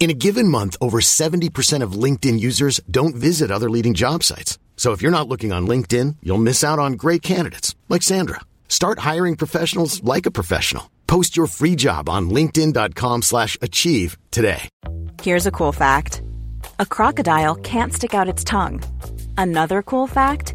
In 0.00 0.10
a 0.10 0.14
given 0.14 0.46
month, 0.46 0.76
over 0.80 1.00
70% 1.00 1.82
of 1.82 1.92
LinkedIn 1.92 2.38
users 2.38 2.80
don't 2.88 3.16
visit 3.16 3.50
other 3.50 3.68
leading 3.68 3.94
job 3.94 4.22
sites. 4.22 4.58
So 4.76 4.92
if 4.92 5.02
you're 5.02 5.18
not 5.18 5.26
looking 5.28 5.52
on 5.52 5.66
LinkedIn, 5.66 6.16
you'll 6.22 6.38
miss 6.38 6.62
out 6.62 6.78
on 6.78 6.92
great 6.92 7.20
candidates 7.20 7.74
like 7.88 8.02
Sandra. 8.02 8.40
Start 8.68 9.00
hiring 9.00 9.34
professionals 9.34 10.00
like 10.04 10.24
a 10.24 10.30
professional. 10.30 10.88
Post 11.08 11.36
your 11.36 11.48
free 11.48 11.74
job 11.74 12.08
on 12.08 12.30
linkedin.com/achieve 12.30 14.16
today. 14.30 14.68
Here's 15.20 15.46
a 15.46 15.50
cool 15.50 15.72
fact. 15.72 16.22
A 16.78 16.86
crocodile 16.86 17.56
can't 17.56 17.92
stick 17.92 18.14
out 18.14 18.28
its 18.28 18.44
tongue. 18.44 18.80
Another 19.36 19.82
cool 19.82 20.06
fact, 20.06 20.54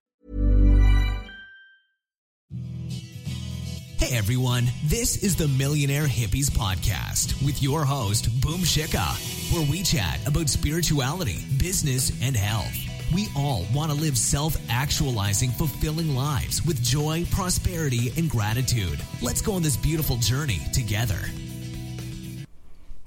Hey 4.01 4.17
everyone, 4.17 4.65
this 4.85 5.21
is 5.21 5.35
the 5.35 5.47
Millionaire 5.47 6.07
Hippies 6.07 6.49
Podcast 6.49 7.39
with 7.45 7.61
your 7.61 7.85
host, 7.85 8.41
Boom 8.41 8.61
Shikha, 8.61 9.53
where 9.53 9.69
we 9.69 9.83
chat 9.83 10.19
about 10.25 10.49
spirituality, 10.49 11.45
business, 11.59 12.11
and 12.19 12.35
health. 12.35 12.75
We 13.13 13.27
all 13.35 13.63
want 13.75 13.91
to 13.91 13.97
live 13.97 14.17
self 14.17 14.57
actualizing, 14.71 15.51
fulfilling 15.51 16.15
lives 16.15 16.65
with 16.65 16.81
joy, 16.81 17.25
prosperity, 17.29 18.11
and 18.17 18.27
gratitude. 18.27 18.99
Let's 19.21 19.39
go 19.39 19.53
on 19.53 19.61
this 19.61 19.77
beautiful 19.77 20.17
journey 20.17 20.61
together. 20.73 21.19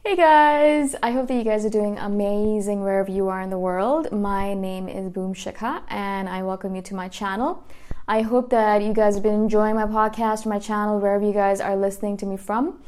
Hey 0.05 0.15
guys, 0.15 0.95
I 1.03 1.11
hope 1.11 1.27
that 1.27 1.35
you 1.35 1.43
guys 1.43 1.65
are 1.65 1.71
doing 1.71 1.99
amazing 1.99 2.83
wherever 2.83 3.11
you 3.11 3.31
are 3.31 3.41
in 3.41 3.51
the 3.51 3.59
world. 3.59 4.13
My 4.13 4.55
name 4.55 4.89
is 4.89 5.11
Boom 5.11 5.35
Shikha 5.35 5.83
and 5.89 6.29
I 6.29 6.45
welcome 6.45 6.77
you 6.77 6.83
to 6.83 6.95
my 6.95 7.09
channel. 7.09 7.65
I 8.07 8.21
hope 8.21 8.51
that 8.51 8.83
you 8.83 8.93
guys 8.93 9.15
have 9.15 9.23
been 9.23 9.35
enjoying 9.35 9.77
my 9.77 9.87
podcast, 9.87 10.45
or 10.45 10.51
my 10.51 10.59
channel, 10.59 11.01
wherever 11.01 11.25
you 11.25 11.33
guys 11.33 11.59
are 11.59 11.75
listening 11.75 12.19
to 12.19 12.27
me 12.27 12.37
from. 12.37 12.83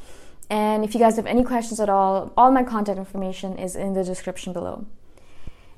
And 0.51 0.85
if 0.85 0.93
you 0.93 1.01
guys 1.01 1.17
have 1.17 1.25
any 1.25 1.43
questions 1.43 1.81
at 1.81 1.89
all, 1.89 2.33
all 2.37 2.51
my 2.51 2.63
contact 2.63 2.99
information 2.99 3.57
is 3.59 3.75
in 3.77 3.95
the 3.95 4.05
description 4.05 4.53
below. 4.53 4.85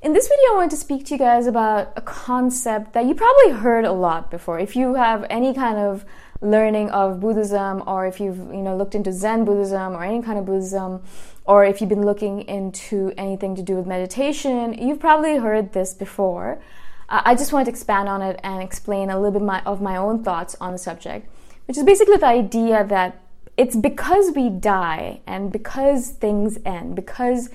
In 0.02 0.12
this 0.12 0.26
video, 0.26 0.52
I 0.52 0.56
want 0.56 0.72
to 0.72 0.76
speak 0.76 1.06
to 1.06 1.14
you 1.14 1.18
guys 1.18 1.46
about 1.46 1.92
a 1.96 2.00
concept 2.00 2.94
that 2.94 3.04
you 3.04 3.14
probably 3.14 3.52
heard 3.52 3.84
a 3.84 3.92
lot 3.92 4.28
before. 4.28 4.58
If 4.58 4.74
you 4.74 4.94
have 4.94 5.24
any 5.30 5.54
kind 5.54 5.78
of 5.78 6.04
learning 6.40 6.90
of 6.90 7.20
Buddhism, 7.20 7.84
or 7.86 8.06
if 8.06 8.18
you've 8.18 8.38
you 8.38 8.62
know 8.62 8.76
looked 8.76 8.96
into 8.96 9.12
Zen 9.12 9.44
Buddhism 9.44 9.94
or 9.94 10.02
any 10.02 10.20
kind 10.20 10.38
of 10.38 10.46
Buddhism, 10.46 11.02
or 11.44 11.64
if 11.64 11.80
you've 11.80 11.88
been 11.88 12.04
looking 12.04 12.42
into 12.42 13.12
anything 13.16 13.54
to 13.54 13.62
do 13.62 13.76
with 13.76 13.86
meditation, 13.86 14.74
you've 14.74 15.00
probably 15.00 15.36
heard 15.36 15.72
this 15.72 15.94
before. 15.94 16.60
Uh, 17.08 17.22
I 17.24 17.34
just 17.34 17.52
want 17.52 17.66
to 17.66 17.70
expand 17.70 18.08
on 18.08 18.22
it 18.22 18.38
and 18.42 18.62
explain 18.62 19.10
a 19.10 19.16
little 19.16 19.38
bit 19.38 19.42
my, 19.42 19.62
of 19.64 19.80
my 19.80 19.96
own 19.96 20.22
thoughts 20.22 20.56
on 20.60 20.72
the 20.72 20.78
subject, 20.78 21.28
which 21.66 21.76
is 21.76 21.84
basically 21.84 22.16
the 22.16 22.26
idea 22.26 22.84
that 22.84 23.22
it's 23.56 23.74
because 23.74 24.32
we 24.36 24.50
die 24.50 25.20
and 25.26 25.50
because 25.50 26.10
things 26.10 26.58
end, 26.64 26.94
because 26.94 27.50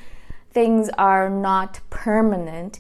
things 0.52 0.90
are 0.98 1.30
not 1.30 1.80
permanent 1.90 2.80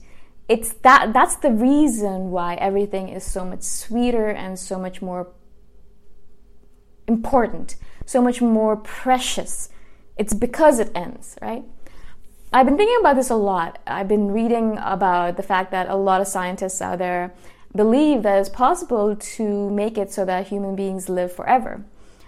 it's 0.50 0.74
that 0.84 1.14
that's 1.14 1.36
the 1.38 1.50
reason 1.50 2.30
why 2.30 2.56
everything 2.56 3.08
is 3.08 3.24
so 3.24 3.46
much 3.46 3.64
sweeter 3.64 4.30
and 4.30 4.60
so 4.60 4.78
much 4.78 5.02
more 5.02 5.30
important 7.08 7.78
so 8.06 8.22
much 8.22 8.42
more 8.42 8.76
precious. 8.76 9.70
It's 10.18 10.34
because 10.34 10.80
it 10.80 10.92
ends 10.94 11.38
right 11.42 11.64
i've 12.54 12.66
been 12.66 12.78
thinking 12.78 12.98
about 13.00 13.16
this 13.16 13.30
a 13.30 13.36
lot 13.36 13.80
i've 13.88 14.08
been 14.08 14.32
reading 14.32 14.78
about 14.82 15.38
the 15.38 15.44
fact 15.44 15.72
that 15.72 15.90
a 15.90 15.96
lot 15.96 16.22
of 16.22 16.28
scientists 16.28 16.82
out 16.82 17.00
there 17.00 17.34
believe 17.76 18.24
that 18.24 18.40
it's 18.40 18.50
possible 18.50 19.16
to 19.16 19.70
make 19.72 19.98
it 19.98 20.12
so 20.12 20.24
that 20.24 20.48
human 20.48 20.76
beings 20.76 21.10
live 21.10 21.32
forever 21.34 21.84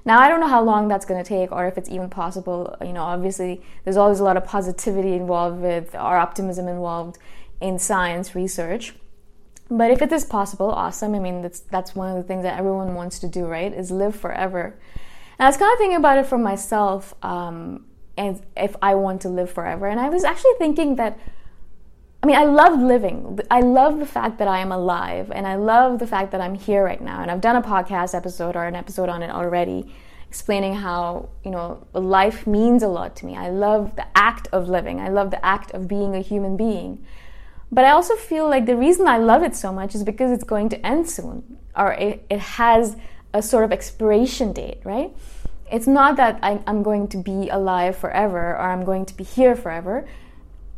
Now, 0.05 0.19
I 0.19 0.27
don't 0.29 0.39
know 0.39 0.47
how 0.47 0.63
long 0.63 0.87
that's 0.87 1.05
going 1.05 1.21
to 1.21 1.27
take 1.27 1.51
or 1.51 1.65
if 1.65 1.79
it's 1.79 1.89
even 1.89 2.09
possible. 2.11 2.75
You 2.79 2.93
know, 2.93 3.01
obviously, 3.01 3.63
there's 3.83 3.97
always 3.97 4.19
a 4.19 4.23
lot 4.23 4.37
of 4.37 4.45
positivity 4.45 5.13
involved 5.13 5.59
with 5.61 5.95
or 5.95 6.17
optimism 6.17 6.67
involved 6.67 7.17
in 7.59 7.79
science 7.79 8.35
research. 8.35 8.93
But 9.67 9.89
if 9.89 10.03
it 10.03 10.11
is 10.11 10.23
possible, 10.23 10.69
awesome. 10.69 11.15
I 11.15 11.19
mean, 11.19 11.41
that's, 11.41 11.61
that's 11.61 11.95
one 11.95 12.09
of 12.11 12.17
the 12.17 12.23
things 12.23 12.43
that 12.43 12.59
everyone 12.59 12.93
wants 12.93 13.17
to 13.19 13.27
do, 13.27 13.47
right? 13.47 13.73
Is 13.73 13.89
live 13.89 14.15
forever. 14.15 14.77
And 15.39 15.47
I 15.47 15.49
was 15.49 15.57
kind 15.57 15.73
of 15.73 15.79
thinking 15.79 15.97
about 15.97 16.19
it 16.19 16.27
for 16.27 16.37
myself 16.37 17.15
um, 17.23 17.85
and 18.17 18.41
if 18.55 18.75
I 18.81 18.95
want 18.95 19.21
to 19.21 19.29
live 19.29 19.51
forever. 19.51 19.87
And 19.87 19.99
I 19.99 20.09
was 20.09 20.23
actually 20.23 20.53
thinking 20.57 20.95
that 20.95 21.17
I 22.25 22.27
mean, 22.27 22.37
I 22.37 22.45
love 22.45 22.79
living. 22.79 23.39
I 23.51 23.59
love 23.59 23.99
the 23.99 24.05
fact 24.07 24.39
that 24.39 24.47
I 24.47 24.57
am 24.57 24.71
alive, 24.71 25.29
and 25.29 25.45
I 25.45 25.57
love 25.57 25.99
the 25.99 26.07
fact 26.07 26.31
that 26.31 26.41
I'm 26.41 26.55
here 26.55 26.83
right 26.83 26.99
now. 26.99 27.21
And 27.21 27.29
I've 27.29 27.39
done 27.39 27.55
a 27.55 27.61
podcast 27.61 28.15
episode 28.15 28.55
or 28.55 28.65
an 28.65 28.75
episode 28.75 29.09
on 29.09 29.21
it 29.21 29.29
already, 29.29 29.93
explaining 30.27 30.73
how, 30.73 31.29
you 31.43 31.51
know, 31.51 31.85
life 31.93 32.47
means 32.47 32.81
a 32.81 32.87
lot 32.87 33.15
to 33.17 33.27
me. 33.27 33.35
I 33.35 33.49
love 33.49 33.95
the 33.95 34.07
act 34.17 34.47
of 34.51 34.67
living, 34.67 34.99
I 34.99 35.09
love 35.09 35.29
the 35.29 35.45
act 35.45 35.69
of 35.75 35.87
being 35.87 36.15
a 36.15 36.19
human 36.19 36.57
being. 36.57 37.05
But 37.71 37.85
I 37.85 37.91
also 37.91 38.15
feel 38.15 38.49
like 38.49 38.65
the 38.65 38.75
reason 38.75 39.07
I 39.07 39.19
love 39.19 39.43
it 39.43 39.55
so 39.55 39.71
much 39.71 39.93
is 39.93 40.03
because 40.03 40.31
it's 40.31 40.43
going 40.43 40.69
to 40.69 40.83
end 40.83 41.07
soon, 41.07 41.59
or 41.77 41.93
it, 41.93 42.25
it 42.31 42.39
has 42.39 42.97
a 43.35 43.43
sort 43.43 43.65
of 43.65 43.71
expiration 43.71 44.51
date, 44.51 44.81
right? 44.83 45.15
It's 45.71 45.87
not 45.87 46.17
that 46.17 46.39
I, 46.43 46.61
I'm 46.67 46.83
going 46.83 47.07
to 47.09 47.17
be 47.17 47.49
alive 47.49 47.97
forever 47.97 48.51
or 48.51 48.61
I'm 48.61 48.85
going 48.85 49.05
to 49.05 49.15
be 49.15 49.23
here 49.23 49.55
forever 49.55 50.07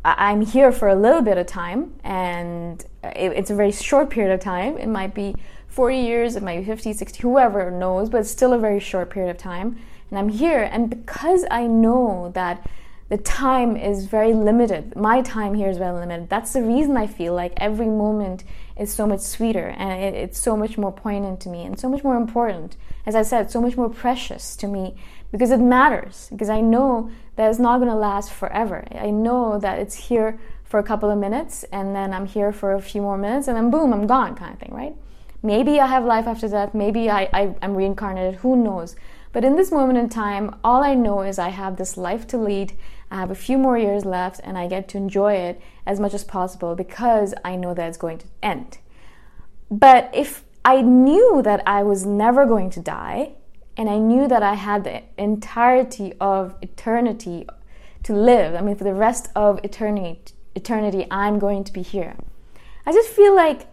I'm 0.04 0.40
here 0.40 0.72
for 0.72 0.88
a 0.88 0.94
little 0.94 1.22
bit 1.22 1.38
of 1.38 1.46
time, 1.46 1.94
and 2.04 2.84
it's 3.02 3.50
a 3.50 3.54
very 3.54 3.72
short 3.72 4.10
period 4.10 4.32
of 4.32 4.40
time. 4.40 4.78
It 4.78 4.88
might 4.88 5.14
be 5.14 5.34
40 5.68 5.98
years, 5.98 6.36
it 6.36 6.42
might 6.42 6.60
be 6.60 6.64
50, 6.64 6.92
60, 6.92 7.20
whoever 7.20 7.70
knows, 7.70 8.08
but 8.08 8.18
it's 8.18 8.30
still 8.30 8.52
a 8.52 8.58
very 8.58 8.80
short 8.80 9.10
period 9.10 9.30
of 9.30 9.38
time. 9.38 9.78
And 10.10 10.18
I'm 10.18 10.28
here, 10.28 10.62
and 10.62 10.88
because 10.88 11.44
I 11.50 11.66
know 11.66 12.30
that 12.34 12.68
the 13.08 13.18
time 13.18 13.76
is 13.76 14.06
very 14.06 14.34
limited, 14.34 14.94
my 14.94 15.20
time 15.22 15.54
here 15.54 15.68
is 15.68 15.78
very 15.78 15.98
limited, 15.98 16.28
that's 16.28 16.52
the 16.52 16.62
reason 16.62 16.96
I 16.96 17.06
feel 17.06 17.34
like 17.34 17.52
every 17.56 17.88
moment 17.88 18.44
is 18.78 18.92
so 18.92 19.06
much 19.06 19.20
sweeter 19.20 19.68
and 19.78 20.14
it's 20.14 20.38
so 20.38 20.56
much 20.56 20.78
more 20.78 20.92
poignant 20.92 21.40
to 21.40 21.48
me 21.48 21.64
and 21.64 21.78
so 21.78 21.88
much 21.88 22.04
more 22.04 22.16
important. 22.16 22.76
As 23.06 23.14
I 23.14 23.22
said, 23.22 23.50
so 23.50 23.60
much 23.60 23.76
more 23.76 23.88
precious 23.88 24.56
to 24.56 24.66
me 24.66 24.96
because 25.32 25.50
it 25.50 25.60
matters, 25.60 26.28
because 26.30 26.48
I 26.48 26.60
know 26.60 27.10
that 27.36 27.50
it's 27.50 27.58
not 27.58 27.78
going 27.78 27.90
to 27.90 27.96
last 27.96 28.32
forever. 28.32 28.84
I 28.92 29.10
know 29.10 29.58
that 29.58 29.78
it's 29.78 29.94
here 29.94 30.38
for 30.64 30.78
a 30.78 30.82
couple 30.82 31.10
of 31.10 31.18
minutes 31.18 31.64
and 31.72 31.94
then 31.94 32.12
I'm 32.12 32.26
here 32.26 32.52
for 32.52 32.74
a 32.74 32.80
few 32.80 33.00
more 33.00 33.16
minutes 33.16 33.48
and 33.48 33.56
then 33.56 33.70
boom, 33.70 33.92
I'm 33.92 34.06
gone, 34.06 34.34
kind 34.34 34.52
of 34.52 34.58
thing, 34.58 34.74
right? 34.74 34.94
Maybe 35.42 35.80
I 35.80 35.86
have 35.86 36.04
life 36.04 36.26
after 36.26 36.48
death, 36.48 36.74
maybe 36.74 37.08
I, 37.08 37.28
I, 37.32 37.54
am 37.62 37.74
reincarnated, 37.74 38.40
who 38.40 38.56
knows? 38.56 38.96
But 39.32 39.44
in 39.44 39.56
this 39.56 39.70
moment 39.70 39.98
in 39.98 40.08
time, 40.08 40.56
all 40.64 40.82
I 40.82 40.94
know 40.94 41.22
is 41.22 41.38
I 41.38 41.50
have 41.50 41.76
this 41.76 41.96
life 41.96 42.26
to 42.28 42.38
lead, 42.38 42.72
I 43.10 43.20
have 43.20 43.30
a 43.30 43.36
few 43.36 43.56
more 43.56 43.78
years 43.78 44.04
left, 44.04 44.40
and 44.42 44.58
I 44.58 44.66
get 44.66 44.88
to 44.88 44.98
enjoy 44.98 45.34
it 45.34 45.60
as 45.86 46.00
much 46.00 46.12
as 46.12 46.24
possible 46.24 46.74
because 46.74 47.34
I 47.44 47.56
know 47.56 47.72
that 47.72 47.88
it's 47.88 47.96
going 47.96 48.18
to 48.18 48.26
end. 48.42 48.78
But 49.70 50.10
if 50.12 50.44
I 50.68 50.82
knew 50.82 51.40
that 51.44 51.62
I 51.66 51.82
was 51.82 52.04
never 52.04 52.44
going 52.44 52.68
to 52.76 52.80
die, 52.80 53.32
and 53.78 53.88
I 53.88 53.96
knew 53.96 54.28
that 54.28 54.42
I 54.42 54.52
had 54.52 54.84
the 54.84 55.00
entirety 55.16 56.12
of 56.20 56.56
eternity 56.60 57.46
to 58.02 58.12
live. 58.12 58.54
I 58.54 58.60
mean, 58.60 58.76
for 58.76 58.84
the 58.84 58.92
rest 58.92 59.30
of 59.34 59.60
eternity, 59.64 60.20
eternity, 60.54 61.06
I'm 61.10 61.38
going 61.38 61.64
to 61.64 61.72
be 61.72 61.80
here. 61.80 62.16
I 62.84 62.92
just 62.92 63.08
feel 63.08 63.34
like 63.34 63.66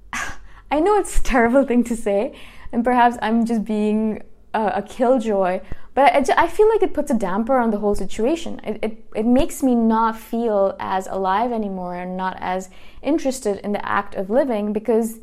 I 0.70 0.80
know 0.80 0.96
it's 0.96 1.18
a 1.18 1.22
terrible 1.22 1.66
thing 1.66 1.84
to 1.84 1.94
say, 1.94 2.34
and 2.72 2.82
perhaps 2.82 3.18
I'm 3.20 3.44
just 3.44 3.66
being 3.66 4.22
a, 4.54 4.72
a 4.76 4.82
killjoy, 4.82 5.60
but 5.92 6.14
I, 6.14 6.44
I, 6.44 6.48
feel 6.48 6.70
like 6.70 6.82
it 6.82 6.94
puts 6.94 7.10
a 7.10 7.18
damper 7.28 7.58
on 7.58 7.72
the 7.72 7.78
whole 7.78 7.94
situation. 7.94 8.58
It, 8.64 8.78
it, 8.82 9.04
it 9.14 9.26
makes 9.26 9.62
me 9.62 9.74
not 9.74 10.18
feel 10.18 10.76
as 10.80 11.06
alive 11.08 11.52
anymore 11.52 11.94
and 11.94 12.16
not 12.16 12.38
as 12.40 12.70
interested 13.02 13.58
in 13.58 13.72
the 13.72 13.84
act 13.86 14.14
of 14.14 14.30
living 14.30 14.72
because 14.72 15.18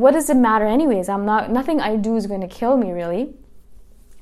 what 0.00 0.12
does 0.12 0.30
it 0.30 0.36
matter 0.36 0.66
anyways? 0.66 1.08
I'm 1.08 1.24
not 1.24 1.50
nothing 1.50 1.80
I 1.80 1.96
do 1.96 2.16
is 2.16 2.26
going 2.26 2.40
to 2.40 2.48
kill 2.48 2.76
me 2.76 2.92
really. 2.92 3.34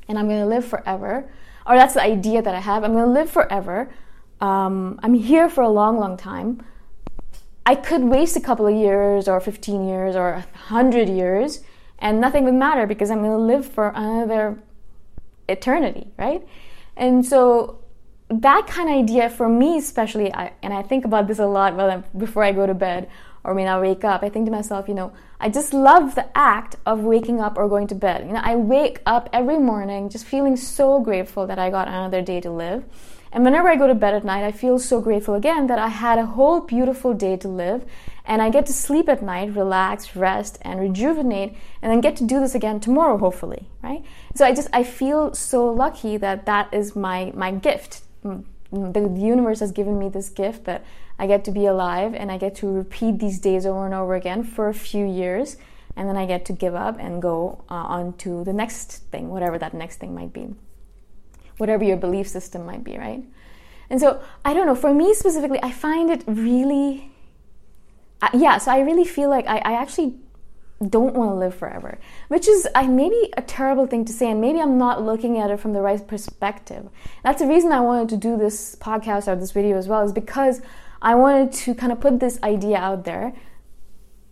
And 0.09 0.19
I'm 0.19 0.29
going 0.29 0.41
to 0.41 0.47
live 0.47 0.65
forever. 0.65 1.31
Or 1.67 1.75
that's 1.75 1.95
the 1.95 2.03
idea 2.03 2.43
that 2.43 2.55
I 2.55 2.61
have. 2.61 2.85
I'm 2.85 2.93
going 2.93 3.05
to 3.05 3.11
live 3.11 3.29
forever. 3.29 3.91
Um, 4.41 5.01
I'm 5.03 5.15
here 5.15 5.49
for 5.49 5.63
a 5.63 5.69
long, 5.69 5.99
long 5.99 6.17
time. 6.17 6.65
I 7.65 7.75
could 7.75 8.05
waste 8.05 8.37
a 8.37 8.41
couple 8.41 8.67
of 8.67 8.77
years 8.77 9.27
or 9.27 9.41
15 9.41 9.89
years 9.89 10.15
or 10.15 10.33
100 10.35 11.09
years 11.09 11.61
and 11.99 12.21
nothing 12.21 12.45
would 12.45 12.55
matter 12.55 12.87
because 12.87 13.11
I'm 13.11 13.19
going 13.19 13.31
to 13.31 13.45
live 13.45 13.67
for 13.67 13.89
another 13.89 14.63
eternity, 15.49 16.13
right? 16.17 16.47
And 16.97 17.27
so 17.27 17.81
that 18.29 18.67
kind 18.67 18.89
of 18.89 18.97
idea 18.97 19.31
for 19.31 19.49
me 19.49 19.79
especially 19.79 20.33
I, 20.35 20.53
and 20.63 20.75
i 20.75 20.83
think 20.83 21.05
about 21.05 21.29
this 21.29 21.39
a 21.39 21.47
lot 21.47 21.77
well, 21.77 22.03
before 22.17 22.43
i 22.43 22.53
go 22.53 22.67
to 22.67 22.75
bed 22.75 23.09
or 23.47 23.55
when 23.55 23.69
I 23.69 23.79
wake 23.81 24.05
up, 24.05 24.25
I 24.25 24.29
think 24.29 24.47
to 24.47 24.51
myself, 24.51 24.89
you 24.89 24.95
know, 24.95 25.13
I 25.39 25.49
just 25.49 25.73
love 25.73 26.17
the 26.17 26.27
act 26.37 26.75
of 26.85 27.05
waking 27.05 27.41
up 27.41 27.57
or 27.57 27.69
going 27.69 27.87
to 27.87 27.95
bed. 27.95 28.27
You 28.27 28.33
know, 28.33 28.41
I 28.43 28.57
wake 28.57 29.01
up 29.07 29.31
every 29.33 29.59
morning 29.59 30.09
just 30.09 30.27
feeling 30.27 30.57
so 30.57 30.99
grateful 30.99 31.47
that 31.47 31.59
I 31.59 31.71
got 31.71 31.87
another 31.87 32.23
day 32.23 32.41
to 32.41 32.51
live. 32.51 32.85
And 33.31 33.45
whenever 33.45 33.69
I 33.69 33.77
go 33.77 33.87
to 33.87 33.95
bed 33.95 34.15
at 34.15 34.25
night, 34.25 34.43
I 34.43 34.51
feel 34.51 34.81
so 34.81 35.01
grateful 35.01 35.35
again 35.35 35.69
that 35.69 35.79
I 35.79 35.89
had 35.89 36.19
a 36.19 36.27
whole 36.27 36.61
beautiful 36.61 37.15
day 37.15 37.37
to 37.37 37.49
live. 37.49 37.85
And 38.25 38.43
I 38.43 38.51
get 38.51 38.67
to 38.67 38.73
sleep 38.73 39.09
at 39.09 39.23
night, 39.23 39.55
relax, 39.55 40.17
rest, 40.17 40.59
and 40.63 40.81
rejuvenate, 40.81 41.55
and 41.83 41.93
then 41.93 42.01
get 42.01 42.17
to 42.17 42.25
do 42.25 42.41
this 42.41 42.57
again 42.57 42.81
tomorrow, 42.81 43.17
hopefully, 43.17 43.69
right? 43.81 44.05
So 44.35 44.45
I 44.45 44.53
just, 44.53 44.69
I 44.73 44.83
feel 44.83 45.35
so 45.35 45.71
lucky 45.73 46.17
that 46.17 46.47
that 46.47 46.75
is 46.75 46.97
my, 46.97 47.31
my 47.37 47.53
gift. 47.53 48.03
Mm. 48.25 48.45
The, 48.73 49.09
the 49.09 49.21
universe 49.21 49.61
has 49.61 49.73
given 49.73 49.99
me 49.99 50.09
this 50.09 50.29
gift 50.29 50.65
that 50.65 50.85
I 51.19 51.27
get 51.27 51.45
to 51.45 51.51
be 51.51 51.67
alive 51.67 52.15
and 52.15 52.31
I 52.31 52.39
get 52.39 52.55
to 52.57 52.67
repeat 52.67 53.19
these 53.19 53.39
days 53.39 53.65
over 53.65 53.85
and 53.85 53.95
over 53.95 54.15
again 54.15 54.45
for 54.45 54.69
a 54.69 54.75
few 54.75 55.07
years. 55.07 55.57
And 55.97 56.09
then 56.09 56.17
I 56.17 56.27
get 56.27 56.45
to 56.47 56.53
give 56.53 56.75
up 56.75 56.99
and 56.99 57.23
go 57.23 57.65
uh, 57.71 57.75
on 57.75 58.13
to 58.19 58.45
the 58.45 58.53
next 58.53 59.05
thing, 59.11 59.31
whatever 59.31 59.59
that 59.59 59.73
next 59.73 59.97
thing 59.97 60.15
might 60.15 60.33
be, 60.33 60.49
whatever 61.57 61.85
your 61.85 61.97
belief 61.97 62.29
system 62.29 62.67
might 62.67 62.85
be, 62.85 62.99
right? 62.99 63.25
And 63.89 63.99
so, 64.01 64.21
I 64.45 64.53
don't 64.53 64.67
know, 64.67 64.75
for 64.75 64.93
me 64.93 65.15
specifically, 65.15 65.59
I 65.63 65.71
find 65.71 66.11
it 66.11 66.23
really, 66.27 67.13
uh, 68.21 68.29
yeah, 68.35 68.59
so 68.59 68.73
I 68.73 68.81
really 68.81 69.05
feel 69.05 69.31
like 69.31 69.47
I, 69.47 69.59
I 69.59 69.73
actually 69.75 70.17
don't 70.91 71.15
want 71.15 71.31
to 71.31 71.35
live 71.35 71.55
forever, 71.55 71.99
which 72.29 72.47
is 72.47 72.69
maybe 72.75 73.33
a 73.37 73.43
terrible 73.43 73.87
thing 73.87 74.05
to 74.05 74.13
say, 74.13 74.31
and 74.31 74.41
maybe 74.41 74.61
I'm 74.61 74.77
not 74.77 75.03
looking 75.03 75.39
at 75.39 75.51
it 75.51 75.59
from 75.59 75.73
the 75.73 75.81
right 75.81 76.07
perspective. 76.07 76.91
That's 77.25 77.41
the 77.41 77.49
reason 77.49 77.73
I 77.73 77.81
wanted 77.81 78.11
to 78.11 78.17
do 78.19 78.37
this 78.37 78.77
podcast 78.77 79.27
or 79.27 79.37
this 79.37 79.53
video 79.53 79.79
as 79.79 79.89
well, 79.89 80.05
is 80.05 80.13
because 80.13 80.61
I 81.01 81.15
wanted 81.15 81.53
to 81.53 81.75
kind 81.75 81.93
of 81.93 82.01
put 82.01 82.21
this 82.21 82.39
idea 82.43 82.77
out 82.77 83.05
there. 83.05 83.33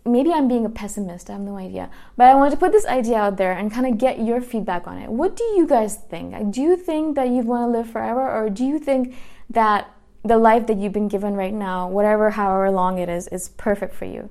Maybe 0.05 0.31
I'm 0.31 0.47
being 0.47 0.65
a 0.65 0.69
pessimist, 0.69 1.31
I 1.31 1.33
have 1.33 1.41
no 1.41 1.57
idea. 1.57 1.89
But 2.15 2.27
I 2.27 2.35
wanted 2.35 2.51
to 2.51 2.57
put 2.57 2.71
this 2.71 2.85
idea 2.85 3.17
out 3.17 3.37
there 3.37 3.53
and 3.53 3.71
kind 3.71 3.87
of 3.87 3.97
get 3.97 4.19
your 4.19 4.39
feedback 4.39 4.85
on 4.85 4.99
it. 4.99 5.09
What 5.09 5.35
do 5.35 5.43
you 5.43 5.65
guys 5.65 5.95
think? 5.95 6.51
Do 6.51 6.61
you 6.61 6.77
think 6.77 7.15
that 7.15 7.29
you 7.29 7.41
want 7.41 7.73
to 7.73 7.77
live 7.79 7.89
forever, 7.89 8.21
or 8.21 8.51
do 8.51 8.63
you 8.63 8.77
think 8.77 9.15
that 9.49 9.89
the 10.23 10.37
life 10.37 10.67
that 10.67 10.77
you've 10.77 10.93
been 10.93 11.07
given 11.07 11.33
right 11.33 11.53
now, 11.53 11.87
whatever, 11.87 12.29
however 12.29 12.69
long 12.69 12.99
it 12.99 13.09
is, 13.09 13.27
is 13.29 13.49
perfect 13.49 13.95
for 13.95 14.05
you? 14.05 14.29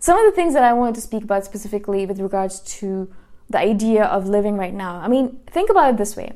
Some 0.00 0.18
of 0.18 0.24
the 0.24 0.34
things 0.34 0.54
that 0.54 0.64
I 0.64 0.72
wanted 0.72 0.96
to 0.96 1.00
speak 1.00 1.22
about 1.22 1.44
specifically 1.44 2.06
with 2.06 2.18
regards 2.18 2.60
to 2.80 3.12
the 3.48 3.58
idea 3.58 4.04
of 4.04 4.26
living 4.26 4.56
right 4.56 4.74
now. 4.74 4.96
I 4.96 5.08
mean, 5.08 5.38
think 5.46 5.70
about 5.70 5.94
it 5.94 5.96
this 5.98 6.16
way 6.16 6.32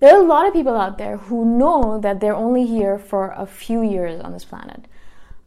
there 0.00 0.14
are 0.14 0.22
a 0.22 0.24
lot 0.24 0.46
of 0.46 0.52
people 0.52 0.76
out 0.76 0.96
there 0.96 1.16
who 1.16 1.44
know 1.44 1.98
that 2.00 2.20
they're 2.20 2.34
only 2.34 2.64
here 2.64 2.98
for 2.98 3.34
a 3.36 3.44
few 3.46 3.82
years 3.82 4.20
on 4.20 4.32
this 4.32 4.44
planet, 4.44 4.86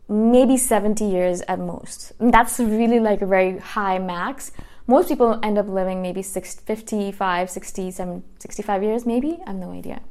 maybe 0.09 0.57
70 0.57 1.05
years 1.05 1.41
at 1.47 1.57
most. 1.57 2.11
That's 2.19 2.59
really 2.59 2.99
like 2.99 3.21
a 3.21 3.25
very 3.25 3.59
high 3.59 3.97
max. 3.97 4.51
Most 4.87 5.07
people 5.07 5.39
end 5.41 5.57
up 5.57 5.69
living 5.69 6.01
maybe 6.01 6.21
55, 6.21 7.49
60, 7.49 7.91
65 7.91 8.83
years, 8.83 9.05
maybe. 9.05 9.39
I 9.45 9.51
have 9.51 9.55
no 9.55 9.71
idea. 9.71 10.01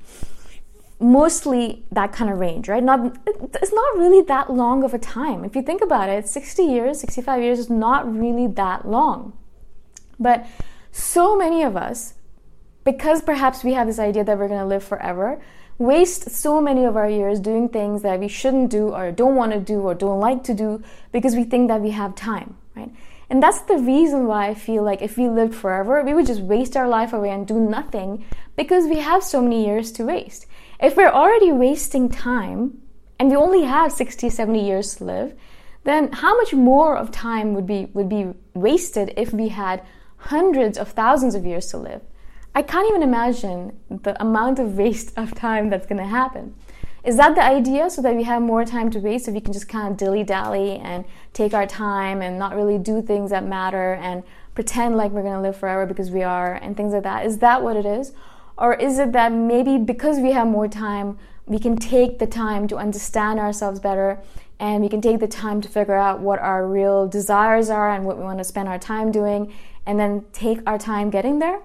Mostly 1.00 1.84
that 1.90 2.12
kind 2.12 2.30
of 2.30 2.38
range, 2.38 2.68
right? 2.68 2.82
Not, 2.82 3.16
it's 3.26 3.72
not 3.72 3.96
really 3.96 4.22
that 4.26 4.52
long 4.52 4.84
of 4.84 4.92
a 4.92 4.98
time. 4.98 5.44
If 5.44 5.56
you 5.56 5.62
think 5.62 5.82
about 5.82 6.08
it, 6.08 6.28
60 6.28 6.62
years, 6.62 7.00
65 7.00 7.42
years 7.42 7.58
is 7.58 7.70
not 7.70 8.12
really 8.12 8.46
that 8.48 8.86
long. 8.86 9.32
But 10.18 10.46
so 10.92 11.36
many 11.36 11.62
of 11.62 11.76
us 11.76 12.14
because 12.84 13.22
perhaps 13.22 13.62
we 13.62 13.74
have 13.74 13.86
this 13.86 13.98
idea 13.98 14.24
that 14.24 14.38
we're 14.38 14.48
going 14.48 14.60
to 14.60 14.66
live 14.66 14.84
forever, 14.84 15.40
waste 15.78 16.30
so 16.30 16.60
many 16.60 16.84
of 16.84 16.96
our 16.96 17.08
years 17.08 17.40
doing 17.40 17.68
things 17.68 18.02
that 18.02 18.18
we 18.18 18.28
shouldn't 18.28 18.70
do 18.70 18.90
or 18.90 19.10
don't 19.12 19.36
want 19.36 19.52
to 19.52 19.60
do 19.60 19.80
or 19.80 19.94
don't 19.94 20.20
like 20.20 20.42
to 20.44 20.54
do 20.54 20.82
because 21.12 21.34
we 21.34 21.44
think 21.44 21.68
that 21.68 21.80
we 21.80 21.90
have 21.90 22.14
time, 22.14 22.56
right? 22.74 22.90
And 23.28 23.42
that's 23.42 23.60
the 23.62 23.78
reason 23.78 24.26
why 24.26 24.48
I 24.48 24.54
feel 24.54 24.82
like 24.82 25.02
if 25.02 25.16
we 25.16 25.28
lived 25.28 25.54
forever, 25.54 26.02
we 26.02 26.14
would 26.14 26.26
just 26.26 26.40
waste 26.40 26.76
our 26.76 26.88
life 26.88 27.12
away 27.12 27.30
and 27.30 27.46
do 27.46 27.60
nothing 27.60 28.24
because 28.56 28.86
we 28.86 28.96
have 28.96 29.22
so 29.22 29.40
many 29.40 29.64
years 29.64 29.92
to 29.92 30.04
waste. 30.04 30.46
If 30.82 30.96
we're 30.96 31.10
already 31.10 31.52
wasting 31.52 32.08
time 32.08 32.80
and 33.18 33.28
we 33.28 33.36
only 33.36 33.64
have 33.64 33.92
60, 33.92 34.30
70 34.30 34.64
years 34.66 34.94
to 34.96 35.04
live, 35.04 35.34
then 35.84 36.10
how 36.10 36.34
much 36.38 36.54
more 36.54 36.96
of 36.96 37.10
time 37.10 37.52
would 37.52 37.66
be 37.66 37.86
would 37.92 38.08
be 38.08 38.32
wasted 38.54 39.12
if 39.16 39.32
we 39.32 39.48
had 39.48 39.82
hundreds 40.16 40.78
of 40.78 40.88
thousands 40.88 41.34
of 41.34 41.44
years 41.44 41.66
to 41.68 41.76
live. 41.76 42.00
I 42.54 42.62
can't 42.62 42.88
even 42.88 43.02
imagine 43.02 43.78
the 43.90 44.20
amount 44.20 44.58
of 44.58 44.76
waste 44.78 45.12
of 45.18 45.34
time 45.34 45.68
that's 45.68 45.86
going 45.86 46.00
to 46.00 46.08
happen. 46.08 46.54
Is 47.04 47.16
that 47.16 47.34
the 47.34 47.44
idea 47.44 47.88
so 47.90 48.02
that 48.02 48.14
we 48.14 48.24
have 48.24 48.42
more 48.42 48.64
time 48.64 48.90
to 48.90 48.98
waste 48.98 49.26
so 49.26 49.32
we 49.32 49.40
can 49.40 49.52
just 49.52 49.68
kind 49.68 49.90
of 49.90 49.96
dilly 49.98 50.24
dally 50.24 50.76
and 50.76 51.04
take 51.32 51.54
our 51.54 51.66
time 51.66 52.20
and 52.22 52.38
not 52.38 52.56
really 52.56 52.78
do 52.78 53.00
things 53.00 53.30
that 53.30 53.44
matter 53.44 53.94
and 53.94 54.22
pretend 54.54 54.96
like 54.96 55.12
we're 55.12 55.22
going 55.22 55.34
to 55.34 55.40
live 55.40 55.56
forever 55.56 55.86
because 55.86 56.10
we 56.10 56.22
are 56.22 56.54
and 56.54 56.76
things 56.76 56.92
like 56.92 57.04
that? 57.04 57.24
Is 57.24 57.38
that 57.38 57.62
what 57.62 57.76
it 57.76 57.86
is? 57.86 58.12
Or 58.60 58.74
is 58.74 58.98
it 58.98 59.12
that 59.12 59.32
maybe 59.32 59.78
because 59.78 60.18
we 60.18 60.32
have 60.32 60.46
more 60.46 60.68
time, 60.68 61.18
we 61.46 61.58
can 61.58 61.76
take 61.76 62.18
the 62.18 62.26
time 62.26 62.68
to 62.68 62.76
understand 62.76 63.40
ourselves 63.40 63.80
better 63.80 64.20
and 64.60 64.82
we 64.82 64.90
can 64.90 65.00
take 65.00 65.18
the 65.18 65.26
time 65.26 65.62
to 65.62 65.68
figure 65.68 65.94
out 65.94 66.20
what 66.20 66.38
our 66.38 66.68
real 66.68 67.08
desires 67.08 67.70
are 67.70 67.90
and 67.90 68.04
what 68.04 68.18
we 68.18 68.22
want 68.22 68.38
to 68.38 68.44
spend 68.44 68.68
our 68.68 68.78
time 68.78 69.10
doing 69.10 69.52
and 69.86 69.98
then 69.98 70.26
take 70.34 70.60
our 70.66 70.78
time 70.78 71.08
getting 71.08 71.38
there? 71.38 71.60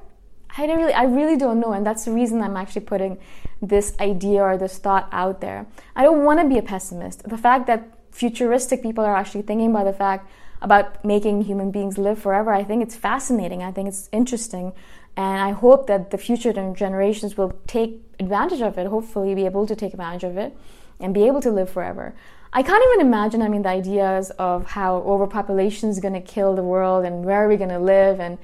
I 0.57 0.65
really, 0.67 0.93
I 0.93 1.03
really 1.03 1.35
don't 1.35 1.59
know, 1.59 1.73
and 1.73 1.85
that's 1.85 2.05
the 2.05 2.11
reason 2.11 2.41
I'm 2.41 2.55
actually 2.55 2.85
putting 2.85 3.17
this 3.61 3.93
idea 3.99 4.41
or 4.41 4.57
this 4.57 4.77
thought 4.77 5.09
out 5.11 5.41
there. 5.41 5.65
I 5.97 6.03
don't 6.03 6.23
want 6.23 6.39
to 6.39 6.47
be 6.47 6.57
a 6.57 6.61
pessimist. 6.61 7.27
The 7.27 7.37
fact 7.37 7.67
that 7.67 7.89
futuristic 8.11 8.81
people 8.81 9.03
are 9.03 9.15
actually 9.15 9.41
thinking 9.41 9.71
about 9.71 9.83
the 9.83 9.91
fact 9.91 10.31
about 10.61 11.03
making 11.03 11.41
human 11.41 11.71
beings 11.71 11.97
live 11.97 12.17
forever, 12.17 12.53
I 12.53 12.63
think 12.63 12.81
it's 12.81 12.95
fascinating. 12.95 13.61
I 13.61 13.71
think 13.71 13.89
it's 13.89 14.07
interesting, 14.13 14.71
and 15.17 15.41
I 15.41 15.51
hope 15.51 15.87
that 15.87 16.11
the 16.11 16.17
future 16.17 16.51
generations 16.51 17.37
will 17.37 17.53
take 17.67 18.01
advantage 18.19 18.61
of 18.61 18.77
it. 18.77 18.87
Hopefully, 18.87 19.33
be 19.35 19.45
able 19.45 19.65
to 19.67 19.75
take 19.75 19.93
advantage 19.93 20.23
of 20.23 20.37
it 20.37 20.57
and 20.99 21.13
be 21.13 21.25
able 21.25 21.41
to 21.41 21.51
live 21.51 21.69
forever. 21.69 22.13
I 22.51 22.63
can't 22.63 22.83
even 22.93 23.05
imagine. 23.05 23.41
I 23.41 23.49
mean, 23.49 23.63
the 23.63 23.69
ideas 23.69 24.31
of 24.31 24.65
how 24.65 24.97
overpopulation 24.97 25.89
is 25.89 25.99
going 25.99 26.13
to 26.13 26.21
kill 26.21 26.55
the 26.55 26.63
world 26.63 27.05
and 27.05 27.25
where 27.25 27.43
are 27.43 27.49
we 27.49 27.57
going 27.57 27.69
to 27.69 27.79
live 27.79 28.19
and 28.19 28.37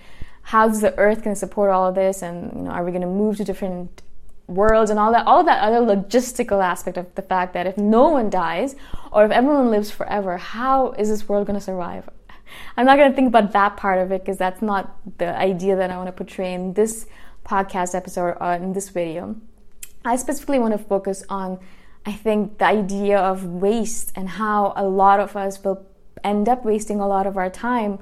how's 0.44 0.82
the 0.82 0.98
earth 0.98 1.24
going 1.24 1.36
to 1.36 1.40
support 1.40 1.72
all 1.72 1.88
of 1.88 1.96
this 1.96 2.22
and 2.22 2.52
you 2.56 2.62
know 2.64 2.72
are 2.72 2.84
we 2.84 2.92
going 2.92 3.02
to 3.02 3.08
move 3.08 3.38
to 3.38 3.44
different 3.44 4.02
worlds 4.48 4.90
and 4.90 5.00
all 5.00 5.12
that 5.12 5.26
all 5.28 5.44
that 5.44 5.62
other 5.62 5.80
logistical 5.80 6.64
aspect 6.64 6.98
of 6.98 7.14
the 7.16 7.22
fact 7.22 7.54
that 7.54 7.68
if 7.68 7.78
no 7.78 8.10
one 8.10 8.30
dies 8.30 8.76
or 9.12 9.24
if 9.24 9.32
everyone 9.32 9.70
lives 9.70 9.92
forever 9.92 10.38
how 10.38 10.92
is 10.94 11.10
this 11.10 11.30
world 11.30 11.48
going 11.48 11.58
to 11.58 11.64
survive 11.64 12.10
i'm 12.78 12.86
not 12.86 12.98
going 12.98 13.10
to 13.10 13.16
think 13.16 13.28
about 13.28 13.52
that 13.52 13.78
part 13.78 14.00
of 14.00 14.12
it 14.12 14.22
because 14.22 14.38
that's 14.38 14.62
not 14.62 14.96
the 15.18 15.36
idea 15.38 15.76
that 15.76 15.90
i 15.90 15.98
want 15.98 16.08
to 16.08 16.12
portray 16.12 16.54
in 16.54 16.74
this 16.74 17.06
podcast 17.46 17.96
episode 17.96 18.38
or 18.40 18.54
in 18.54 18.74
this 18.74 18.90
video. 18.90 19.36
I 20.06 20.16
specifically 20.16 20.60
want 20.60 20.74
to 20.74 20.78
focus 20.78 21.24
on 21.30 21.60
i 22.06 22.12
think 22.12 22.58
the 22.58 22.66
idea 22.66 23.20
of 23.20 23.46
waste 23.46 24.12
and 24.16 24.28
how 24.28 24.74
a 24.76 24.84
lot 24.84 25.20
of 25.20 25.36
us 25.36 25.64
will 25.64 25.86
end 26.24 26.50
up 26.50 26.66
wasting 26.66 27.00
a 27.00 27.08
lot 27.08 27.28
of 27.28 27.38
our 27.38 27.50
time 27.50 28.00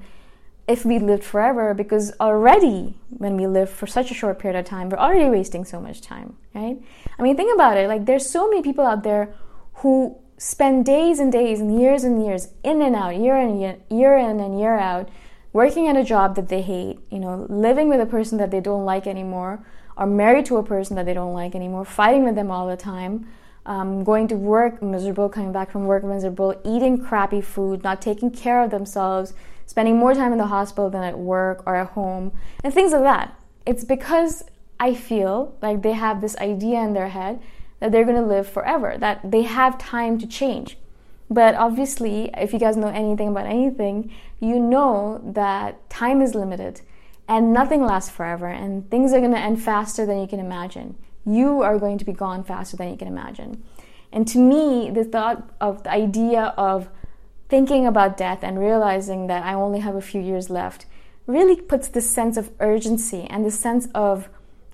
if 0.70 0.86
we 0.86 1.00
lived 1.00 1.24
forever 1.24 1.74
because 1.74 2.14
already 2.22 2.96
when 3.10 3.36
we 3.36 3.46
live 3.46 3.70
for 3.70 3.88
such 3.88 4.10
a 4.12 4.14
short 4.14 4.40
period 4.40 4.58
of 4.58 4.66
time 4.66 4.88
we're 4.90 4.98
already 4.98 5.30
wasting 5.30 5.66
so 5.66 5.82
much 5.82 6.00
time 6.00 6.38
right? 6.56 6.78
I 7.18 7.22
mean 7.22 7.36
think 7.36 7.54
about 7.54 7.76
it 7.76 7.90
like 7.90 8.06
there's 8.06 8.30
so 8.30 8.50
many 8.50 8.62
people 8.62 8.86
out 8.86 9.04
there 9.04 9.36
who 9.82 10.18
spend 10.40 10.86
days 10.86 11.20
and 11.20 11.32
days 11.32 11.60
and 11.60 11.80
years 11.80 12.04
and 12.04 12.26
years 12.26 12.48
in 12.64 12.82
and 12.82 12.96
out 12.96 13.16
year 13.16 13.38
in 13.38 13.60
year, 13.60 13.78
year 13.90 14.18
in 14.18 14.40
and 14.40 14.60
year 14.60 14.80
out 14.80 15.08
working 15.54 15.88
at 15.88 15.96
a 15.96 16.04
job 16.04 16.36
that 16.36 16.50
they 16.50 16.62
hate 16.62 16.98
you 17.12 17.20
know 17.20 17.46
living 17.50 17.88
with 17.88 18.00
a 18.00 18.06
person 18.06 18.40
that 18.40 18.50
they 18.50 18.60
don't 18.60 18.86
like 18.86 19.06
anymore 19.06 19.64
or 19.96 20.08
married 20.08 20.46
to 20.46 20.58
a 20.58 20.64
person 20.64 20.96
that 20.96 21.06
they 21.06 21.14
don't 21.14 21.34
like 21.34 21.54
anymore 21.54 21.86
fighting 21.86 22.24
with 22.24 22.36
them 22.36 22.50
all 22.50 22.68
the 22.68 22.78
time 22.78 23.28
um, 23.66 24.04
going 24.04 24.28
to 24.28 24.36
work 24.36 24.82
miserable 24.82 25.30
coming 25.30 25.52
back 25.52 25.70
from 25.70 25.86
work 25.86 26.04
miserable 26.04 26.60
eating 26.66 26.98
crappy 26.98 27.42
food 27.42 27.84
not 27.84 28.02
taking 28.02 28.32
care 28.32 28.64
of 28.64 28.72
themselves 28.72 29.34
spending 29.70 29.98
more 29.98 30.16
time 30.16 30.32
in 30.32 30.40
the 30.40 30.48
hospital 30.48 30.90
than 30.90 31.04
at 31.04 31.20
work 31.20 31.62
or 31.68 31.76
at 31.76 31.90
home, 31.90 32.32
and 32.64 32.74
things 32.74 32.92
like 32.92 33.04
that. 33.04 33.40
It's 33.68 33.84
because 33.84 34.44
I 34.80 34.96
feel 34.96 35.56
like 35.62 35.84
they 35.84 35.92
have 35.92 36.22
this 36.22 36.36
idea 36.38 36.82
in 36.82 36.94
their 36.94 37.10
head 37.10 37.40
that 37.80 37.92
they're 37.92 38.06
going 38.06 38.22
to 38.22 38.28
live 38.28 38.48
forever, 38.48 38.98
that 38.98 39.20
they 39.30 39.44
have 39.44 39.78
time 39.78 40.20
to 40.20 40.28
change. 40.28 40.78
But 41.30 41.56
obviously, 41.56 42.32
if 42.36 42.54
you 42.54 42.60
guys 42.60 42.76
know 42.76 42.88
anything 42.88 43.28
about 43.30 43.46
anything, 43.46 44.12
you 44.40 44.60
know 44.60 45.22
that 45.24 45.90
time 45.90 46.22
is 46.22 46.34
limited 46.34 46.82
and 47.30 47.54
nothing 47.54 47.86
lasts 47.86 48.10
forever, 48.10 48.48
and 48.48 48.90
things 48.90 49.14
are 49.14 49.20
going 49.20 49.32
to 49.32 49.38
end 49.38 49.62
faster 49.62 50.04
than 50.04 50.20
you 50.20 50.28
can 50.28 50.40
imagine. 50.40 50.98
You 51.28 51.62
are 51.62 51.78
going 51.78 52.00
to 52.00 52.06
be 52.06 52.12
gone 52.12 52.44
faster 52.44 52.76
than 52.76 52.90
you 52.90 52.98
can 52.98 53.08
imagine. 53.08 53.64
And 54.12 54.28
to 54.30 54.40
me, 54.40 54.90
the 54.90 55.04
thought 55.04 55.48
of 55.62 55.84
the 55.84 55.92
idea 55.92 56.56
of 56.58 56.90
thinking 57.48 57.86
about 57.86 58.18
death 58.18 58.40
and 58.42 58.60
realizing 58.60 59.28
that 59.28 59.44
I 59.44 59.54
only 59.54 59.80
have 59.80 59.94
a 59.94 60.02
few 60.02 60.20
years 60.20 60.50
left 60.50 60.88
really 61.28 61.56
puts 61.56 61.88
this 61.88 62.10
sense 62.10 62.36
of 62.36 62.52
urgency 62.60 63.28
and 63.30 63.46
this 63.46 63.60
sense 63.60 63.88
of 63.94 64.28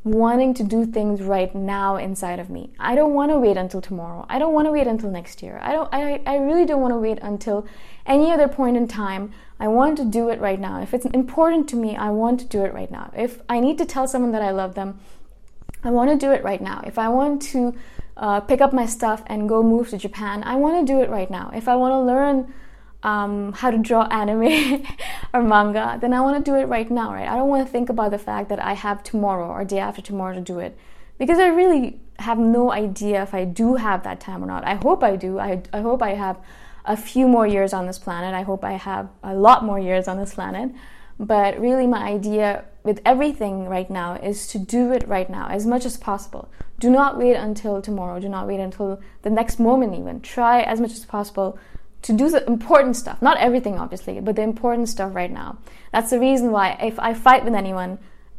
wanting 0.06 0.54
to 0.54 0.64
do 0.64 0.86
things 0.86 1.20
right 1.20 1.54
now 1.56 1.96
inside 1.98 2.40
of 2.40 2.48
me. 2.48 2.72
I 2.80 2.94
don't 2.94 3.16
want 3.16 3.32
to 3.32 3.40
wait 3.40 3.58
until 3.58 3.82
tomorrow. 3.82 4.24
I 4.30 4.38
don't 4.38 4.54
want 4.54 4.68
to 4.68 4.72
wait 4.72 4.86
until 4.86 5.10
next 5.10 5.42
year. 5.42 5.60
I 5.62 5.72
don't 5.72 5.90
I, 5.92 6.22
I 6.28 6.38
really 6.38 6.64
don't 6.64 6.80
want 6.80 6.94
to 6.94 7.00
wait 7.00 7.18
until 7.24 7.68
any 8.06 8.32
other 8.32 8.48
point 8.48 8.78
in 8.78 8.88
time. 8.88 9.32
I 9.60 9.68
want 9.68 9.98
to 9.98 10.06
do 10.06 10.30
it 10.30 10.40
right 10.40 10.60
now. 10.60 10.80
If 10.80 10.94
it's 10.94 11.08
important 11.08 11.68
to 11.70 11.76
me, 11.76 11.96
I 11.96 12.12
want 12.12 12.40
to 12.42 12.46
do 12.46 12.64
it 12.64 12.74
right 12.74 12.92
now. 12.92 13.12
If 13.18 13.42
I 13.50 13.60
need 13.60 13.80
to 13.80 13.86
tell 13.86 14.08
someone 14.08 14.32
that 14.34 14.44
I 14.44 14.52
love 14.52 14.76
them, 14.76 15.00
I 15.84 15.90
want 15.90 16.12
to 16.12 16.18
do 16.18 16.32
it 16.32 16.44
right 16.44 16.62
now. 16.62 16.84
If 16.86 17.00
I 17.00 17.10
want 17.10 17.42
to 17.54 17.74
uh, 18.16 18.42
pick 18.42 18.62
up 18.62 18.74
my 18.74 18.86
stuff 18.86 19.24
and 19.26 19.50
go 19.50 19.64
move 19.64 19.90
to 19.90 19.98
Japan, 19.98 20.44
I 20.44 20.56
want 20.56 20.86
to 20.86 20.94
do 20.94 21.02
it 21.02 21.10
right 21.10 21.32
now. 21.32 21.50
If 21.54 21.68
I 21.68 21.76
want 21.76 21.94
to 21.94 22.00
learn 22.00 22.54
um, 23.06 23.54
how 23.54 23.70
to 23.70 23.78
draw 23.78 24.08
anime 24.08 24.84
or 25.34 25.44
manga, 25.44 25.98
then 26.02 26.12
I 26.12 26.22
want 26.22 26.44
to 26.44 26.52
do 26.52 26.58
it 26.58 26.66
right 26.66 26.90
now, 26.90 27.14
right? 27.14 27.28
I 27.28 27.36
don't 27.36 27.48
want 27.48 27.66
to 27.66 27.72
think 27.72 27.90
about 27.90 28.10
the 28.10 28.18
fact 28.18 28.50
that 28.50 28.60
I 28.60 28.74
have 28.74 29.04
tomorrow 29.04 29.48
or 29.48 29.64
day 29.64 29.78
after 29.78 30.02
tomorrow 30.02 30.34
to 30.34 30.42
do 30.42 30.58
it 30.58 30.76
because 31.20 31.38
I 31.38 31.48
really 31.50 32.02
have 32.18 32.40
no 32.40 32.72
idea 32.72 33.22
if 33.22 33.36
I 33.36 33.46
do 33.46 33.76
have 33.76 34.02
that 34.04 34.20
time 34.20 34.44
or 34.44 34.48
not. 34.48 34.66
I 34.66 34.74
hope 34.74 35.04
I 35.04 35.16
do. 35.18 35.38
I, 35.38 35.62
I 35.72 35.82
hope 35.82 36.02
I 36.02 36.16
have 36.16 36.40
a 36.86 36.98
few 36.98 37.28
more 37.28 37.46
years 37.46 37.74
on 37.74 37.86
this 37.86 38.00
planet. 38.00 38.34
I 38.34 38.42
hope 38.42 38.64
I 38.64 38.74
have 38.74 39.10
a 39.22 39.36
lot 39.36 39.64
more 39.64 39.80
years 39.80 40.08
on 40.08 40.18
this 40.18 40.34
planet. 40.34 40.72
But 41.20 41.60
really, 41.60 41.86
my 41.86 42.04
idea 42.04 42.66
with 42.84 43.02
everything 43.06 43.68
right 43.68 43.90
now 43.90 44.16
is 44.16 44.48
to 44.48 44.60
do 44.60 44.92
it 44.92 45.08
right 45.08 45.30
now 45.30 45.48
as 45.48 45.66
much 45.66 45.86
as 45.86 45.96
possible. 45.96 46.50
Do 46.80 46.90
not 46.90 47.18
wait 47.18 47.36
until 47.36 47.82
tomorrow. 47.84 48.20
Do 48.20 48.30
not 48.30 48.48
wait 48.48 48.60
until 48.60 49.00
the 49.22 49.30
next 49.30 49.60
moment, 49.60 49.94
even. 49.94 50.22
Try 50.22 50.62
as 50.64 50.82
much 50.82 50.92
as 50.92 51.06
possible 51.06 51.58
to 52.06 52.14
do 52.14 52.30
the 52.30 52.46
important 52.46 52.96
stuff. 52.96 53.20
Not 53.20 53.40
everything, 53.40 53.80
obviously, 53.80 54.20
but 54.20 54.36
the 54.36 54.44
important 54.44 54.90
stuff 54.90 55.16
right 55.16 55.32
now. 55.32 55.58
That's 55.92 56.12
the 56.12 56.20
reason 56.20 56.52
why 56.52 56.78
if 56.80 57.00
I 57.00 57.16
fight 57.16 57.44
with 57.44 57.56
anyone, 57.56 57.98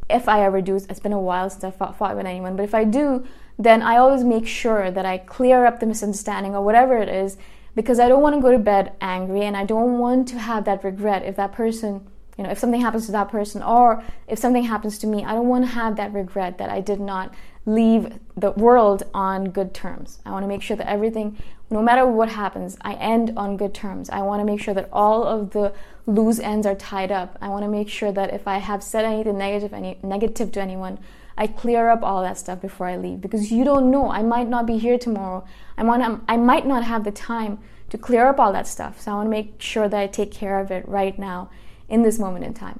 if 0.09 0.29
I 0.29 0.45
ever 0.45 0.61
do, 0.61 0.77
it's 0.77 1.01
been 1.01 1.11
a 1.11 1.19
while 1.19 1.49
since 1.49 1.65
I 1.65 1.71
fought, 1.71 1.97
fought 1.97 2.15
with 2.15 2.25
anyone, 2.25 2.55
but 2.55 2.63
if 2.63 2.73
I 2.73 2.85
do, 2.85 3.27
then 3.59 3.81
I 3.81 3.97
always 3.97 4.23
make 4.23 4.47
sure 4.47 4.89
that 4.89 5.05
I 5.05 5.17
clear 5.17 5.65
up 5.65 5.81
the 5.81 5.85
misunderstanding 5.85 6.55
or 6.55 6.63
whatever 6.63 6.95
it 6.97 7.09
is 7.09 7.35
because 7.75 7.99
I 7.99 8.07
don't 8.07 8.21
want 8.21 8.35
to 8.35 8.41
go 8.41 8.53
to 8.53 8.57
bed 8.57 8.93
angry 9.01 9.41
and 9.41 9.57
I 9.57 9.65
don't 9.65 9.99
want 9.99 10.29
to 10.29 10.39
have 10.39 10.63
that 10.63 10.85
regret 10.85 11.23
if 11.23 11.35
that 11.35 11.51
person, 11.51 12.07
you 12.37 12.43
know, 12.43 12.51
if 12.51 12.59
something 12.59 12.81
happens 12.81 13.07
to 13.07 13.11
that 13.13 13.29
person 13.29 13.63
or 13.63 14.03
if 14.27 14.37
something 14.37 14.63
happens 14.63 14.97
to 14.99 15.07
me, 15.07 15.25
I 15.25 15.33
don't 15.33 15.47
want 15.47 15.65
to 15.65 15.71
have 15.71 15.95
that 15.95 16.13
regret 16.13 16.59
that 16.59 16.69
I 16.69 16.81
did 16.81 16.99
not 16.99 17.33
leave 17.65 18.19
the 18.35 18.51
world 18.51 19.03
on 19.13 19.49
good 19.49 19.73
terms. 19.73 20.19
I 20.25 20.31
want 20.31 20.43
to 20.43 20.47
make 20.47 20.61
sure 20.61 20.77
that 20.77 20.87
everything, 20.87 21.37
no 21.69 21.81
matter 21.81 22.05
what 22.05 22.29
happens, 22.29 22.77
I 22.81 22.93
end 22.93 23.33
on 23.35 23.57
good 23.57 23.73
terms. 23.73 24.09
I 24.09 24.21
want 24.21 24.39
to 24.39 24.45
make 24.45 24.61
sure 24.61 24.73
that 24.73 24.87
all 24.93 25.23
of 25.23 25.51
the 25.51 25.73
loose 26.05 26.39
ends 26.39 26.67
are 26.67 26.75
tied 26.75 27.11
up. 27.11 27.37
I 27.41 27.49
want 27.49 27.63
to 27.65 27.69
make 27.69 27.89
sure 27.89 28.11
that 28.11 28.33
if 28.33 28.47
I 28.47 28.59
have 28.59 28.83
said 28.83 29.03
anything 29.03 29.37
negative, 29.37 29.73
any 29.73 29.97
negative 30.03 30.51
to 30.53 30.61
anyone, 30.61 30.99
I 31.37 31.47
clear 31.47 31.89
up 31.89 32.03
all 32.03 32.21
that 32.21 32.37
stuff 32.37 32.61
before 32.61 32.87
I 32.87 32.97
leave 32.97 33.19
because 33.19 33.51
you 33.51 33.63
don't 33.63 33.91
know. 33.91 34.09
I 34.11 34.23
might 34.23 34.47
not 34.47 34.65
be 34.65 34.77
here 34.77 34.97
tomorrow. 34.97 35.45
I 35.77 35.83
want 35.83 36.23
I 36.27 36.37
might 36.37 36.65
not 36.65 36.83
have 36.83 37.03
the 37.03 37.11
time 37.11 37.59
to 37.89 37.97
clear 37.97 38.27
up 38.27 38.39
all 38.39 38.53
that 38.53 38.67
stuff. 38.67 39.01
So 39.01 39.11
I 39.11 39.15
want 39.15 39.27
to 39.27 39.31
make 39.31 39.61
sure 39.61 39.87
that 39.87 39.99
I 39.99 40.07
take 40.07 40.31
care 40.31 40.59
of 40.59 40.71
it 40.71 40.87
right 40.87 41.17
now 41.17 41.49
in 41.89 42.03
this 42.03 42.19
moment 42.19 42.45
in 42.45 42.53
time. 42.53 42.79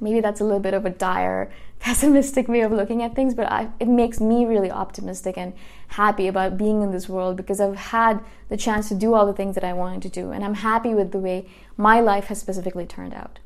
Maybe 0.00 0.20
that's 0.20 0.40
a 0.40 0.44
little 0.44 0.60
bit 0.60 0.74
of 0.74 0.84
a 0.84 0.90
dire 0.90 1.50
pessimistic 1.78 2.48
way 2.48 2.60
of 2.62 2.72
looking 2.72 3.02
at 3.02 3.14
things, 3.14 3.34
but 3.34 3.50
I, 3.50 3.68
it 3.78 3.88
makes 3.88 4.20
me 4.20 4.46
really 4.46 4.70
optimistic 4.70 5.36
and 5.36 5.52
happy 5.88 6.26
about 6.26 6.56
being 6.56 6.82
in 6.82 6.90
this 6.90 7.08
world 7.08 7.36
because 7.36 7.60
I've 7.60 7.76
had 7.76 8.24
the 8.48 8.56
chance 8.56 8.88
to 8.88 8.94
do 8.94 9.14
all 9.14 9.26
the 9.26 9.34
things 9.34 9.54
that 9.54 9.64
I 9.64 9.72
wanted 9.72 10.02
to 10.02 10.08
do, 10.08 10.30
and 10.30 10.42
I'm 10.42 10.54
happy 10.54 10.94
with 10.94 11.12
the 11.12 11.18
way 11.18 11.48
my 11.76 12.00
life 12.00 12.26
has 12.26 12.40
specifically 12.40 12.86
turned 12.86 13.14
out. 13.14 13.38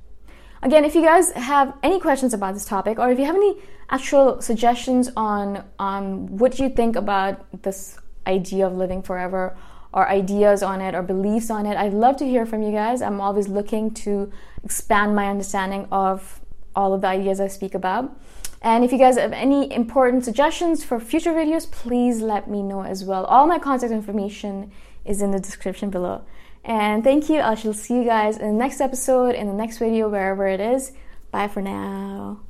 Again, 0.62 0.85
if 0.85 0.95
you 0.95 1.02
guys 1.02 1.33
have 1.33 1.75
any 1.83 1.99
questions 1.99 2.35
about 2.35 2.55
this 2.55 2.67
topic, 2.67 2.99
or 2.99 3.11
if 3.11 3.19
you 3.19 3.25
have 3.25 3.35
any 3.35 3.57
actual 3.88 4.40
suggestions 4.40 5.11
on 5.17 5.64
on 5.79 6.37
what 6.37 6.59
you 6.59 6.69
think 6.69 6.97
about 6.97 7.62
this 7.62 7.99
idea 8.26 8.67
of 8.67 8.75
living 8.75 9.02
forever, 9.02 9.57
or 9.93 10.09
ideas 10.09 10.63
on 10.63 10.81
it, 10.81 10.95
or 10.95 11.03
beliefs 11.03 11.51
on 11.51 11.67
it, 11.67 11.77
I'd 11.77 11.93
love 11.93 12.17
to 12.19 12.25
hear 12.25 12.47
from 12.47 12.63
you 12.63 12.73
guys. 12.73 13.03
I'm 13.03 13.21
always 13.21 13.49
looking 13.49 13.93
to 13.95 14.33
expand 14.63 15.17
my 15.17 15.29
understanding 15.29 15.89
of 15.91 16.41
all 16.77 16.95
of 16.95 17.01
the 17.01 17.09
ideas 17.09 17.41
I 17.41 17.49
speak 17.49 17.75
about. 17.75 18.17
And 18.63 18.85
if 18.85 18.93
you 18.93 18.99
guys 18.99 19.17
have 19.17 19.33
any 19.33 19.73
important 19.73 20.25
suggestions 20.25 20.85
for 20.85 21.01
future 21.01 21.33
videos, 21.33 21.71
please 21.71 22.21
let 22.21 22.49
me 22.49 22.63
know 22.63 22.83
as 22.83 23.05
well. 23.05 23.25
All 23.25 23.47
my 23.47 23.59
contact 23.59 23.93
information 23.93 24.71
is 25.05 25.23
in 25.23 25.31
the 25.31 25.41
description 25.41 25.91
below. 25.91 26.23
And 26.63 27.03
thank 27.03 27.31
you. 27.31 27.41
I 27.41 27.55
shall 27.55 27.73
see 27.73 27.95
you 27.95 28.05
guys 28.05 28.37
in 28.37 28.47
the 28.47 28.53
next 28.53 28.81
episode, 28.81 29.35
in 29.35 29.47
the 29.47 29.55
next 29.55 29.79
video, 29.79 30.09
wherever 30.11 30.47
it 30.47 30.61
is. 30.61 30.93
Bye 31.31 31.49
for 31.49 31.63
now. 31.63 32.41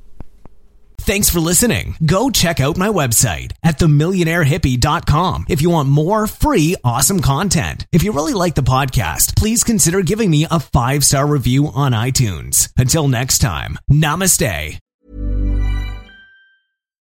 Thanks 1.11 1.29
for 1.29 1.41
listening. 1.41 1.97
Go 2.05 2.29
check 2.29 2.61
out 2.61 2.77
my 2.77 2.87
website 2.87 3.51
at 3.63 3.77
themillionairehippie.com 3.79 5.47
if 5.49 5.61
you 5.61 5.69
want 5.69 5.89
more 5.89 6.25
free, 6.25 6.77
awesome 6.85 7.19
content. 7.19 7.85
If 7.91 8.01
you 8.03 8.13
really 8.13 8.31
like 8.31 8.55
the 8.55 8.61
podcast, 8.61 9.35
please 9.35 9.65
consider 9.65 10.03
giving 10.03 10.31
me 10.31 10.47
a 10.49 10.61
five 10.61 11.03
star 11.03 11.27
review 11.27 11.67
on 11.75 11.91
iTunes. 11.91 12.71
Until 12.77 13.09
next 13.09 13.39
time, 13.39 13.77
namaste. 13.91 14.79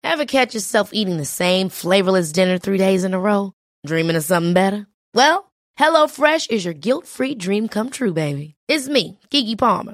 Ever 0.04 0.26
catch 0.26 0.56
yourself 0.56 0.90
eating 0.92 1.18
the 1.18 1.24
same 1.24 1.70
flavorless 1.70 2.32
dinner 2.32 2.58
three 2.58 2.80
days 2.80 3.04
in 3.04 3.14
a 3.14 3.20
row? 3.20 3.52
Dreaming 3.86 4.16
of 4.16 4.24
something 4.24 4.54
better? 4.54 4.88
Well, 5.14 5.52
HelloFresh 5.78 6.50
is 6.50 6.66
your 6.66 6.74
guilt 6.74 7.06
free 7.06 7.36
dream 7.36 7.68
come 7.68 7.92
true, 7.92 8.14
baby. 8.14 8.56
It's 8.68 8.90
me, 8.90 9.20
Keke 9.30 9.56
Palmer. 9.56 9.94